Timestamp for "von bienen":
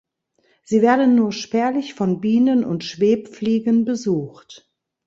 1.93-2.65